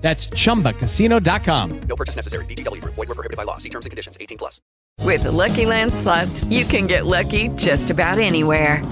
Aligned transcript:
That's 0.00 0.28
chumbacasino.com. 0.28 1.80
No 1.82 1.96
purchase 1.96 2.16
necessary. 2.16 2.44
VGW 2.46 2.80
Group. 2.80 2.94
Void 2.94 3.08
were 3.08 3.14
prohibited 3.14 3.36
by 3.36 3.44
law. 3.44 3.58
See 3.58 3.68
terms 3.68 3.86
and 3.86 3.90
conditions. 3.90 4.16
18 4.20 4.38
plus. 4.38 4.60
With 5.02 5.22
the 5.24 5.32
Lucky 5.32 5.66
Land 5.66 5.92
slots, 5.94 6.44
you 6.44 6.64
can 6.64 6.86
get 6.86 7.06
lucky 7.06 7.48
just 7.56 7.90
about 7.90 8.18
anywhere. 8.18 8.84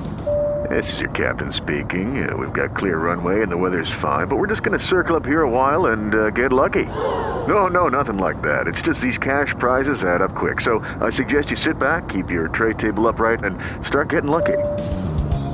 This 0.69 0.93
is 0.93 0.99
your 0.99 1.11
captain 1.11 1.53
speaking. 1.53 2.29
Uh, 2.29 2.37
we've 2.37 2.53
got 2.53 2.77
clear 2.77 2.99
runway 2.99 3.43
and 3.43 3.51
the 3.51 3.57
weather's 3.57 3.91
fine, 4.03 4.27
but 4.27 4.37
we're 4.37 4.49
just 4.49 4.63
going 4.63 4.79
to 4.79 4.85
circle 4.85 5.17
up 5.17 5.25
here 5.25 5.43
a 5.43 5.49
while 5.49 5.87
and 5.87 6.15
uh, 6.15 6.31
get 6.31 6.53
lucky. 6.53 6.85
No, 6.85 7.69
no, 7.69 7.89
nothing 7.89 8.19
like 8.19 8.43
that. 8.43 8.67
It's 8.67 8.83
just 8.83 9.01
these 9.01 9.19
cash 9.19 9.55
prizes 9.59 10.03
add 10.03 10.21
up 10.21 10.35
quick. 10.35 10.61
So 10.61 10.81
I 11.01 11.11
suggest 11.11 11.51
you 11.51 11.57
sit 11.57 11.79
back, 11.79 12.09
keep 12.09 12.31
your 12.31 12.49
tray 12.49 12.75
table 12.75 13.07
upright, 13.07 13.45
and 13.45 13.59
start 13.87 14.11
getting 14.11 14.31
lucky. 14.31 14.59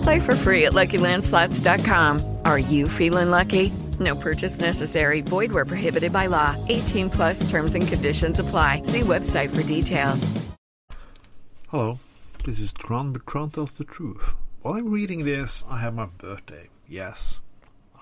Play 0.02 0.21
for 0.21 0.34
free 0.34 0.65
at 0.65 0.73
LuckyLandSlots.com. 0.73 2.38
Are 2.45 2.59
you 2.59 2.88
feeling 2.88 3.30
lucky? 3.30 3.73
No 4.01 4.16
purchase 4.16 4.59
necessary. 4.59 5.21
Void 5.21 5.53
where 5.53 5.65
prohibited 5.65 6.12
by 6.12 6.27
law. 6.27 6.57
18 6.69 7.11
plus 7.11 7.48
terms 7.51 7.75
and 7.75 7.87
conditions 7.87 8.41
apply. 8.41 8.83
See 8.83 9.01
website 9.01 9.55
for 9.55 9.62
details. 9.62 10.33
Hello, 11.69 11.99
this 12.45 12.61
is 12.61 12.73
Tron, 12.73 13.12
but 13.12 13.27
Tron 13.27 13.51
tells 13.51 13.73
the 13.73 13.85
truth. 13.85 14.35
While 14.63 14.74
I'm 14.74 14.91
reading 14.91 15.24
this, 15.24 15.65
I 15.68 15.79
have 15.79 15.95
my 15.95 16.07
birthday. 16.07 16.68
Yes, 16.88 17.41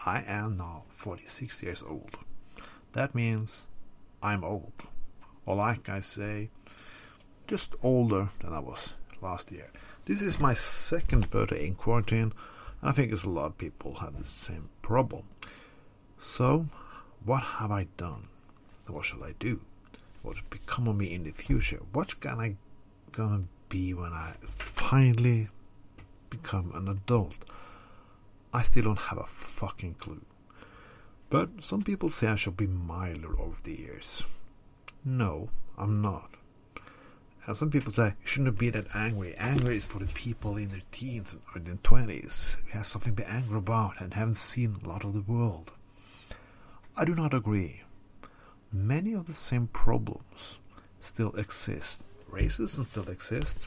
I 0.05 0.23
am 0.27 0.57
now 0.57 0.85
46 0.91 1.63
years 1.63 1.83
old. 1.83 2.19
That 2.93 3.15
means 3.15 3.69
I'm 4.23 4.45
old. 4.45 4.73
Or 5.47 5.57
like 5.57 5.89
I 5.89 6.01
say, 6.01 6.51
just 7.47 7.75
older 7.83 8.29
than 8.41 8.53
I 8.53 8.59
was 8.59 8.95
last 9.21 9.51
year. 9.51 9.71
This 10.05 10.21
is 10.21 10.39
my 10.39 10.55
second 10.55 11.31
birthday 11.31 11.67
in 11.67 11.75
quarantine, 11.75 12.33
and 12.81 12.91
I 12.91 12.93
think 12.93 13.11
there's 13.11 13.25
a 13.25 13.31
lot 13.31 13.47
of 13.47 13.59
people 13.59 13.95
have 13.95 14.19
the 14.19 14.25
same 14.25 14.69
problem. 14.83 15.25
So, 16.25 16.67
what 17.25 17.43
have 17.43 17.73
I 17.73 17.89
done? 17.97 18.29
What 18.87 19.05
shall 19.05 19.25
I 19.25 19.33
do? 19.41 19.61
What 20.23 20.37
will 20.37 20.51
become 20.51 20.87
of 20.87 20.97
me 20.97 21.13
in 21.13 21.25
the 21.25 21.33
future? 21.33 21.81
What 21.93 22.21
can 22.21 22.39
I 22.39 22.55
gonna 23.11 23.43
be 23.69 23.93
when 23.93 24.13
I 24.13 24.35
finally 24.45 25.49
become 26.31 26.71
an 26.77 26.87
adult? 26.87 27.39
I 28.55 28.63
still 28.63 28.85
don't 28.85 29.01
have 29.01 29.19
a 29.19 29.27
fucking 29.27 29.95
clue. 29.95 30.25
But 31.29 31.49
some 31.61 31.83
people 31.83 32.09
say 32.09 32.29
I 32.29 32.37
shall 32.37 32.53
be 32.53 32.69
milder 32.69 33.37
over 33.41 33.59
the 33.65 33.75
years. 33.75 34.23
No, 35.05 35.49
I'm 35.77 36.01
not. 36.01 36.31
And 37.47 37.57
some 37.57 37.69
people 37.69 37.93
say 37.93 38.15
you 38.21 38.27
shouldn't 38.27 38.61
be 38.61 38.71
that 38.71 38.95
angry. 38.95 39.35
Anger 39.39 39.73
is 39.73 39.85
for 39.85 39.99
the 39.99 40.07
people 40.07 40.57
in 40.57 40.69
their 40.69 40.83
teens 40.93 41.35
or 41.53 41.61
their 41.61 41.75
twenties 41.83 42.59
who 42.67 42.79
have 42.79 42.87
something 42.87 43.17
to 43.17 43.23
be 43.23 43.29
angry 43.29 43.59
about 43.59 44.01
and 44.01 44.15
haven't 44.15 44.35
seen 44.35 44.77
a 44.85 44.89
lot 44.89 45.05
of 45.05 45.15
the 45.15 45.23
world. 45.23 45.73
I 46.95 47.07
do 47.07 47.15
not 47.15 47.33
agree. 47.33 47.81
Many 48.71 49.15
of 49.15 49.27
the 49.27 49.33
same 49.33 49.69
problems 49.69 50.59
still 51.01 51.33
exist. 51.37 52.07
Racism 52.31 52.87
still 52.91 53.09
exists. 53.09 53.67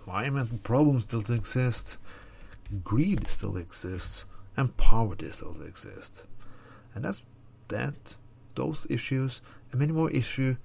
Environmental 0.00 0.56
problems 0.58 1.02
still 1.02 1.20
exist. 1.30 1.98
Greed 2.82 3.28
still 3.28 3.58
exists. 3.58 4.24
And 4.56 4.74
poverty 4.78 5.28
still 5.28 5.60
exists. 5.62 6.24
And 6.94 7.04
that's 7.04 7.22
that. 7.68 7.94
Those 8.54 8.86
issues 8.88 9.42
and 9.70 9.80
many 9.80 9.92
more 9.92 10.10
issues 10.10 10.56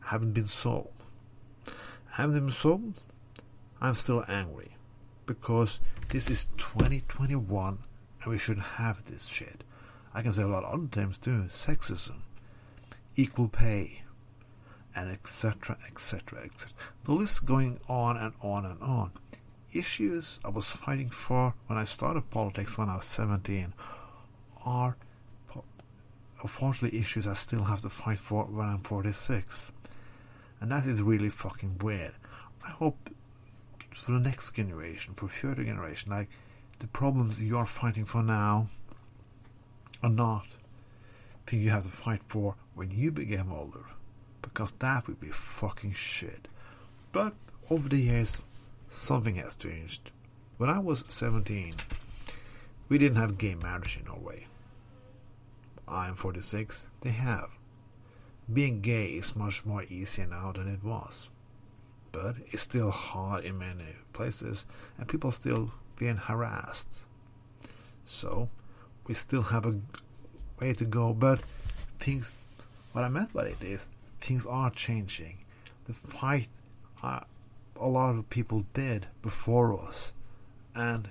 haven't 0.00 0.32
been 0.32 0.48
solved. 0.48 0.88
Haven't 2.10 2.34
been 2.34 2.50
solved? 2.50 3.00
I'm 3.80 3.94
still 3.94 4.24
angry 4.26 4.70
because 5.26 5.80
this 6.08 6.28
is 6.28 6.46
2021 6.56 7.78
and 8.22 8.30
we 8.30 8.38
shouldn't 8.38 8.66
have 8.66 9.04
this 9.04 9.26
shit. 9.26 9.64
I 10.14 10.22
can 10.22 10.32
say 10.32 10.42
a 10.42 10.46
lot 10.46 10.64
of 10.64 10.74
other 10.74 10.88
terms 10.88 11.18
too 11.18 11.46
sexism, 11.50 12.16
equal 13.16 13.48
pay, 13.48 14.02
and 14.94 15.10
etc. 15.10 15.78
etc. 15.86 16.40
etc. 16.44 16.70
The 17.04 17.12
list 17.12 17.44
going 17.46 17.80
on 17.88 18.16
and 18.16 18.34
on 18.42 18.66
and 18.66 18.80
on. 18.82 19.12
Issues 19.72 20.38
I 20.44 20.50
was 20.50 20.70
fighting 20.70 21.08
for 21.08 21.54
when 21.66 21.78
I 21.78 21.84
started 21.84 22.28
politics 22.30 22.76
when 22.76 22.90
I 22.90 22.96
was 22.96 23.06
17 23.06 23.72
are 24.64 24.96
unfortunately 26.42 26.98
issues 26.98 27.26
I 27.26 27.34
still 27.34 27.64
have 27.64 27.80
to 27.82 27.88
fight 27.88 28.18
for 28.18 28.44
when 28.44 28.68
I'm 28.68 28.78
46. 28.78 29.72
And 30.60 30.70
that 30.70 30.86
is 30.86 31.00
really 31.00 31.30
fucking 31.30 31.78
weird. 31.78 32.12
I 32.66 32.70
hope 32.70 33.10
for 33.90 34.12
the 34.12 34.18
next 34.18 34.52
generation, 34.52 35.14
for 35.14 35.28
future 35.28 35.64
generation, 35.64 36.10
like 36.10 36.28
the 36.78 36.86
problems 36.88 37.40
you're 37.40 37.66
fighting 37.66 38.04
for 38.04 38.22
now 38.22 38.68
or 40.02 40.10
not 40.10 40.46
thing 41.46 41.60
you 41.60 41.70
have 41.70 41.82
to 41.84 41.88
fight 41.88 42.20
for 42.26 42.54
when 42.74 42.90
you 42.90 43.10
become 43.10 43.52
older. 43.52 43.84
Because 44.40 44.72
that 44.78 45.06
would 45.06 45.20
be 45.20 45.28
fucking 45.28 45.92
shit. 45.92 46.48
But 47.12 47.34
over 47.70 47.88
the 47.88 47.96
years, 47.96 48.42
something 48.88 49.36
has 49.36 49.56
changed. 49.56 50.12
When 50.56 50.70
I 50.70 50.78
was 50.78 51.04
17, 51.08 51.74
we 52.88 52.98
didn't 52.98 53.16
have 53.16 53.38
gay 53.38 53.54
marriage 53.54 53.98
in 53.98 54.06
Norway. 54.06 54.46
I'm 55.88 56.14
46, 56.14 56.88
they 57.00 57.10
have. 57.10 57.50
Being 58.52 58.80
gay 58.80 59.06
is 59.06 59.36
much 59.36 59.64
more 59.64 59.84
easier 59.84 60.26
now 60.26 60.52
than 60.52 60.68
it 60.68 60.82
was. 60.82 61.30
But 62.12 62.36
it's 62.46 62.62
still 62.62 62.90
hard 62.90 63.44
in 63.44 63.58
many 63.58 63.96
places, 64.12 64.66
and 64.98 65.08
people 65.08 65.32
still 65.32 65.70
being 65.96 66.16
harassed. 66.16 66.92
So, 68.04 68.48
we 69.06 69.14
still 69.14 69.42
have 69.42 69.66
a 69.66 69.78
way 70.60 70.72
to 70.74 70.84
go, 70.84 71.12
but 71.12 71.40
things, 71.98 72.32
what 72.92 73.04
I 73.04 73.08
meant 73.08 73.32
by 73.32 73.46
it 73.46 73.62
is, 73.62 73.86
things 74.20 74.46
are 74.46 74.70
changing. 74.70 75.38
The 75.86 75.92
fight 75.92 76.48
uh, 77.02 77.20
a 77.80 77.88
lot 77.88 78.14
of 78.14 78.30
people 78.30 78.64
did 78.72 79.06
before 79.22 79.80
us 79.80 80.12
and 80.74 81.08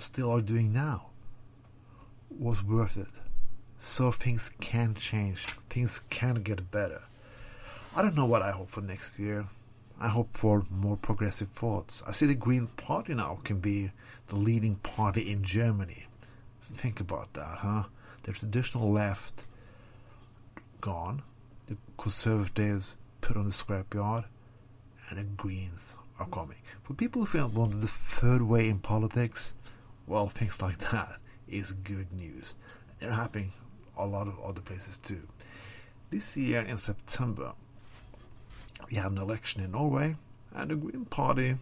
still 0.00 0.32
are 0.32 0.40
doing 0.40 0.72
now 0.72 1.06
was 2.30 2.64
worth 2.64 2.96
it. 2.96 3.08
So 3.78 4.10
things 4.10 4.50
can 4.60 4.94
change, 4.94 5.46
things 5.70 6.00
can 6.10 6.42
get 6.42 6.70
better. 6.70 7.02
I 7.94 8.02
don't 8.02 8.16
know 8.16 8.26
what 8.26 8.42
I 8.42 8.50
hope 8.50 8.70
for 8.70 8.80
next 8.80 9.18
year. 9.18 9.44
I 10.00 10.08
hope 10.08 10.36
for 10.36 10.64
more 10.70 10.96
progressive 10.96 11.50
thoughts. 11.50 12.02
I 12.06 12.12
see 12.12 12.26
the 12.26 12.34
Green 12.34 12.66
Party 12.66 13.14
now 13.14 13.38
can 13.44 13.58
be 13.58 13.92
the 14.28 14.36
leading 14.36 14.76
party 14.76 15.30
in 15.30 15.44
Germany. 15.44 16.06
Think 16.74 17.00
about 17.00 17.32
that, 17.34 17.58
huh? 17.58 17.84
The 18.22 18.32
traditional 18.32 18.90
left 18.90 19.44
gone, 20.80 21.22
the 21.66 21.76
conservatives 21.96 22.96
put 23.20 23.36
on 23.36 23.44
the 23.44 23.50
scrapyard, 23.50 24.24
and 25.08 25.18
the 25.18 25.24
Greens 25.24 25.96
are 26.18 26.26
coming. 26.26 26.58
For 26.82 26.94
people 26.94 27.24
who 27.24 27.46
want 27.46 27.80
the 27.80 27.86
third 27.86 28.42
way 28.42 28.68
in 28.68 28.78
politics, 28.78 29.54
well, 30.06 30.28
things 30.28 30.60
like 30.60 30.78
that 30.90 31.18
is 31.48 31.72
good 31.72 32.12
news. 32.12 32.54
They're 32.98 33.12
happening 33.12 33.52
a 33.96 34.06
lot 34.06 34.26
of 34.26 34.40
other 34.40 34.60
places 34.60 34.96
too. 34.98 35.22
This 36.10 36.36
year 36.36 36.62
in 36.62 36.76
September, 36.76 37.52
we 38.90 38.96
have 38.96 39.12
an 39.12 39.18
election 39.18 39.62
in 39.62 39.72
Norway, 39.72 40.16
and 40.54 40.70
the 40.70 40.76
Green 40.76 41.04
Party 41.04 41.56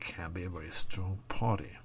can 0.00 0.32
be 0.32 0.44
a 0.44 0.48
very 0.48 0.70
strong 0.70 1.18
party. 1.28 1.76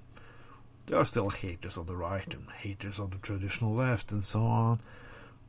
There 0.88 0.98
are 0.98 1.04
still 1.04 1.28
haters 1.28 1.76
on 1.76 1.84
the 1.84 1.94
right 1.94 2.32
and 2.32 2.50
haters 2.50 2.98
on 2.98 3.10
the 3.10 3.18
traditional 3.18 3.74
left 3.74 4.10
and 4.10 4.24
so 4.24 4.46
on, 4.46 4.80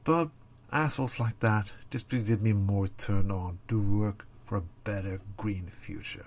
but 0.04 0.28
assholes 0.70 1.18
like 1.18 1.40
that 1.40 1.72
just 1.90 2.10
get 2.10 2.42
me 2.42 2.52
more 2.52 2.90
turned 2.90 3.32
on 3.32 3.58
to 3.70 3.80
work 3.82 4.28
for 4.44 4.58
a 4.58 4.64
better 4.84 5.22
green 5.38 5.68
future. 5.68 6.26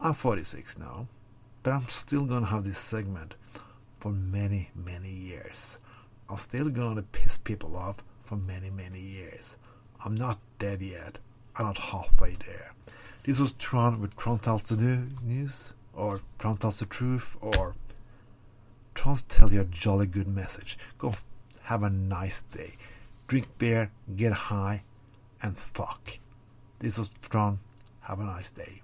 I'm 0.00 0.14
46 0.14 0.78
now, 0.78 1.08
but 1.64 1.72
I'm 1.72 1.88
still 1.88 2.24
gonna 2.24 2.46
have 2.46 2.62
this 2.62 2.78
segment 2.78 3.34
for 3.98 4.12
many, 4.12 4.70
many 4.76 5.10
years. 5.10 5.80
I'm 6.30 6.36
still 6.36 6.68
gonna 6.68 7.02
piss 7.02 7.36
people 7.36 7.74
off 7.76 8.00
for 8.22 8.36
many, 8.36 8.70
many 8.70 9.00
years. 9.00 9.56
I'm 10.04 10.14
not 10.14 10.38
dead 10.60 10.82
yet. 10.82 11.18
I'm 11.56 11.66
not 11.66 11.78
halfway 11.78 12.34
there. 12.46 12.74
This 13.24 13.40
was 13.40 13.50
Tron 13.54 14.00
with 14.00 14.16
Tron 14.16 14.38
Tells 14.38 14.62
the 14.62 15.08
News 15.20 15.74
or 15.94 16.20
Tron 16.38 16.56
tells 16.56 16.78
the 16.78 16.86
truth, 16.86 17.36
or 17.40 17.74
Tron 18.94 19.16
tell 19.28 19.52
you 19.52 19.60
a 19.60 19.64
jolly 19.64 20.06
good 20.06 20.28
message. 20.28 20.78
Go 20.98 21.14
have 21.62 21.82
a 21.82 21.90
nice 21.90 22.42
day. 22.42 22.76
Drink 23.26 23.46
beer, 23.58 23.90
get 24.16 24.32
high, 24.32 24.82
and 25.42 25.56
fuck. 25.56 26.18
This 26.78 26.98
was 26.98 27.10
Tron. 27.28 27.58
Have 28.00 28.20
a 28.20 28.24
nice 28.24 28.50
day. 28.50 28.81